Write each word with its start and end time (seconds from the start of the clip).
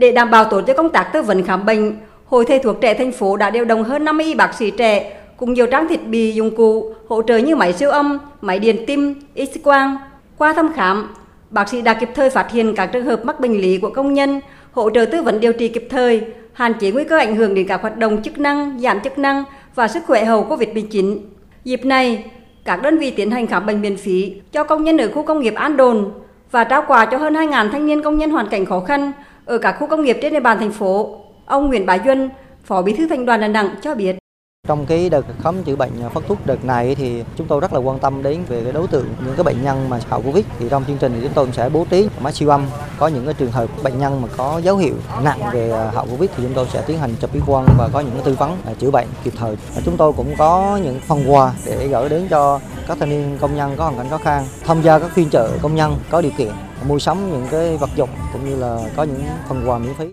Để 0.00 0.12
đảm 0.12 0.30
bảo 0.30 0.44
tốt 0.44 0.60
cho 0.66 0.74
công 0.74 0.90
tác 0.90 1.02
tư 1.12 1.22
vấn 1.22 1.42
khám 1.42 1.66
bệnh, 1.66 1.96
Hội 2.26 2.44
thầy 2.44 2.58
thuốc 2.58 2.80
trẻ 2.80 2.94
thành 2.94 3.12
phố 3.12 3.36
đã 3.36 3.50
điều 3.50 3.64
động 3.64 3.84
hơn 3.84 4.04
50 4.04 4.26
y 4.26 4.34
bác 4.34 4.54
sĩ 4.54 4.70
trẻ 4.70 5.12
cùng 5.36 5.54
nhiều 5.54 5.66
trang 5.66 5.88
thiết 5.88 6.06
bị 6.06 6.32
dụng 6.32 6.56
cụ 6.56 6.94
hỗ 7.08 7.22
trợ 7.22 7.36
như 7.36 7.56
máy 7.56 7.72
siêu 7.72 7.90
âm, 7.90 8.18
máy 8.40 8.58
điện 8.58 8.84
tim, 8.86 9.14
x-quang. 9.36 9.96
Qua 10.38 10.52
thăm 10.52 10.72
khám, 10.72 11.14
bác 11.50 11.68
sĩ 11.68 11.82
đã 11.82 11.94
kịp 11.94 12.08
thời 12.14 12.30
phát 12.30 12.50
hiện 12.50 12.74
các 12.76 12.86
trường 12.86 13.04
hợp 13.04 13.24
mắc 13.24 13.40
bệnh 13.40 13.60
lý 13.60 13.78
của 13.78 13.90
công 13.90 14.14
nhân, 14.14 14.40
hỗ 14.72 14.90
trợ 14.90 15.04
tư 15.04 15.22
vấn 15.22 15.40
điều 15.40 15.52
trị 15.52 15.68
kịp 15.68 15.86
thời, 15.90 16.22
hạn 16.52 16.72
chế 16.80 16.90
nguy 16.90 17.04
cơ 17.04 17.18
ảnh 17.18 17.36
hưởng 17.36 17.54
đến 17.54 17.66
các 17.66 17.82
hoạt 17.82 17.96
động 17.96 18.22
chức 18.22 18.38
năng, 18.38 18.80
giảm 18.80 19.00
chức 19.00 19.18
năng 19.18 19.44
và 19.74 19.88
sức 19.88 20.02
khỏe 20.06 20.24
hậu 20.24 20.46
COVID-19. 20.48 21.18
Dịp 21.64 21.84
này, 21.84 22.24
các 22.64 22.82
đơn 22.82 22.98
vị 22.98 23.10
tiến 23.10 23.30
hành 23.30 23.46
khám 23.46 23.66
bệnh 23.66 23.80
miễn 23.80 23.96
phí 23.96 24.32
cho 24.52 24.64
công 24.64 24.84
nhân 24.84 24.98
ở 24.98 25.08
khu 25.14 25.22
công 25.22 25.40
nghiệp 25.40 25.54
An 25.54 25.76
Đồn 25.76 26.10
và 26.50 26.64
trao 26.64 26.84
quà 26.86 27.06
cho 27.06 27.18
hơn 27.18 27.34
2.000 27.34 27.70
thanh 27.70 27.86
niên 27.86 28.02
công 28.02 28.18
nhân 28.18 28.30
hoàn 28.30 28.48
cảnh 28.48 28.66
khó 28.66 28.80
khăn 28.80 29.12
ở 29.50 29.58
các 29.58 29.76
khu 29.78 29.86
công 29.86 30.04
nghiệp 30.04 30.18
trên 30.22 30.32
địa 30.32 30.40
bàn 30.40 30.58
thành 30.58 30.72
phố. 30.72 31.16
Ông 31.46 31.68
Nguyễn 31.68 31.86
Bá 31.86 31.98
Duân, 32.04 32.30
Phó 32.64 32.82
Bí 32.82 32.96
thư 32.96 33.08
Thành 33.08 33.26
đoàn 33.26 33.40
Đà 33.40 33.48
Nẵng 33.48 33.74
cho 33.82 33.94
biết. 33.94 34.16
Trong 34.68 34.86
cái 34.86 35.10
đợt 35.10 35.26
khám 35.42 35.62
chữa 35.62 35.76
bệnh 35.76 35.90
phát 36.14 36.20
thuốc 36.28 36.38
đợt 36.46 36.64
này 36.64 36.94
thì 36.94 37.24
chúng 37.36 37.46
tôi 37.46 37.60
rất 37.60 37.72
là 37.72 37.78
quan 37.78 37.98
tâm 37.98 38.22
đến 38.22 38.40
về 38.48 38.62
cái 38.64 38.72
đối 38.72 38.86
tượng 38.86 39.06
những 39.24 39.34
cái 39.36 39.44
bệnh 39.44 39.64
nhân 39.64 39.88
mà 39.88 39.98
hậu 40.08 40.22
Covid 40.22 40.44
thì 40.58 40.66
trong 40.70 40.84
chương 40.84 40.96
trình 40.96 41.12
thì 41.14 41.20
chúng 41.22 41.32
tôi 41.34 41.48
sẽ 41.52 41.68
bố 41.68 41.86
trí 41.90 42.08
máy 42.20 42.32
siêu 42.32 42.48
âm 42.48 42.66
có 42.98 43.08
những 43.08 43.24
cái 43.24 43.34
trường 43.34 43.50
hợp 43.50 43.70
bệnh 43.82 43.98
nhân 43.98 44.22
mà 44.22 44.28
có 44.36 44.60
dấu 44.64 44.76
hiệu 44.76 44.94
nặng 45.24 45.40
về 45.52 45.70
à, 45.70 45.90
hậu 45.94 46.06
Covid 46.10 46.30
thì 46.36 46.42
chúng 46.42 46.54
tôi 46.54 46.66
sẽ 46.72 46.82
tiến 46.86 46.98
hành 46.98 47.10
chụp 47.20 47.30
X 47.32 47.46
quang 47.46 47.66
và 47.78 47.88
có 47.92 48.00
những 48.00 48.14
cái 48.14 48.22
tư 48.24 48.34
vấn 48.38 48.56
à, 48.66 48.72
chữa 48.78 48.90
bệnh 48.90 49.06
kịp 49.24 49.32
thời. 49.36 49.56
À, 49.76 49.80
chúng 49.84 49.96
tôi 49.96 50.12
cũng 50.12 50.34
có 50.38 50.80
những 50.84 51.00
phần 51.00 51.32
quà 51.32 51.52
để 51.66 51.88
gửi 51.88 52.08
đến 52.08 52.26
cho 52.30 52.60
các 52.88 52.96
thanh 53.00 53.08
niên 53.08 53.38
công 53.40 53.56
nhân 53.56 53.74
có 53.76 53.84
hoàn 53.84 53.96
cảnh 53.96 54.10
khó 54.10 54.18
khăn 54.18 54.44
tham 54.64 54.82
gia 54.82 54.98
các 54.98 55.10
phiên 55.14 55.28
chợ 55.30 55.50
công 55.62 55.74
nhân 55.74 55.96
có 56.10 56.20
điều 56.20 56.32
kiện 56.38 56.50
mua 56.86 56.98
sắm 56.98 57.30
những 57.30 57.46
cái 57.50 57.76
vật 57.76 57.90
dụng 57.96 58.10
cũng 58.32 58.44
như 58.44 58.56
là 58.56 58.78
có 58.96 59.02
những 59.02 59.22
phần 59.48 59.68
quà 59.68 59.78
miễn 59.78 59.94
phí. 59.94 60.04